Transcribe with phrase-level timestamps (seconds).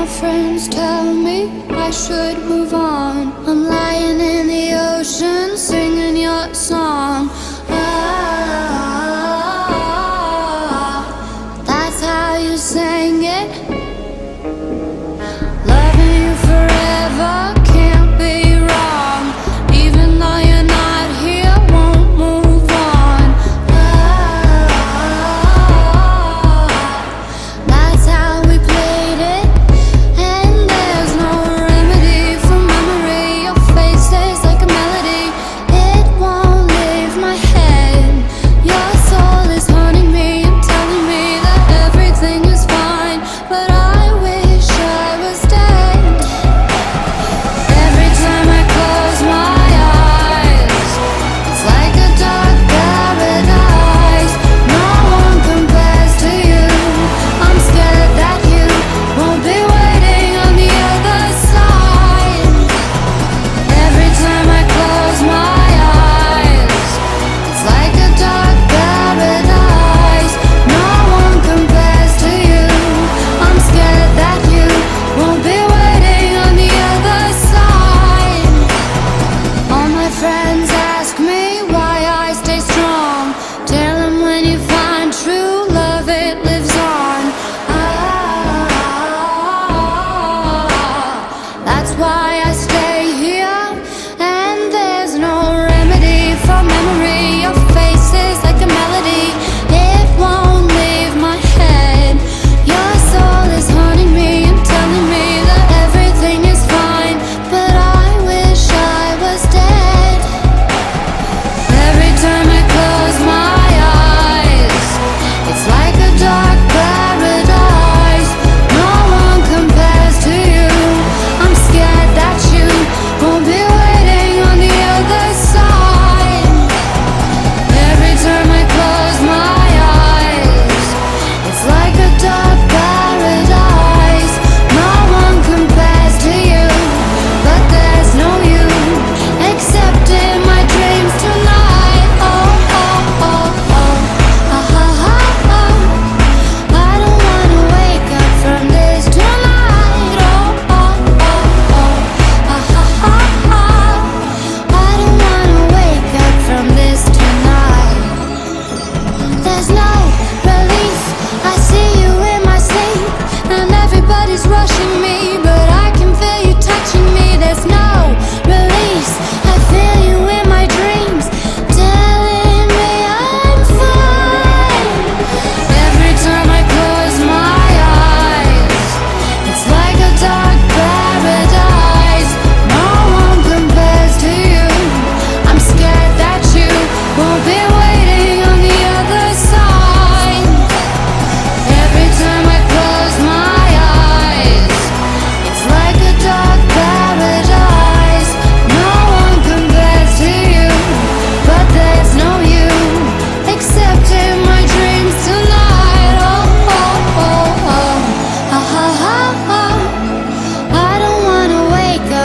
[0.00, 1.38] my friends tell me
[1.68, 3.34] I should move on.
[3.46, 6.79] I'm lying in the ocean singing your song.
[91.80, 92.49] That's why I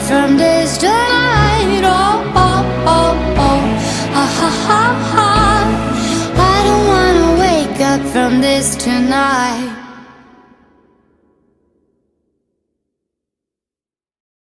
[0.00, 0.86] from this to.
[0.88, 3.60] Oh, oh, oh, oh,
[4.14, 5.26] ah, ha, ha, ha.
[6.36, 9.85] I don't wanna wake up from this tonight.